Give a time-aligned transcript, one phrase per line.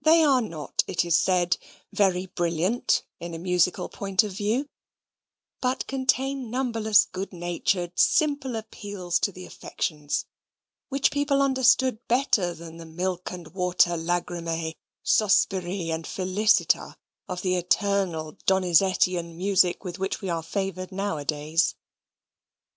[0.00, 1.56] They are not, it is said,
[1.92, 4.68] very brilliant, in a musical point of view,
[5.60, 10.24] but contain numberless good natured, simple appeals to the affections,
[10.88, 14.74] which people understood better than the milk and water lagrime,
[15.04, 16.94] sospiri, and felicita
[17.26, 21.74] of the eternal Donizettian music with which we are favoured now a days.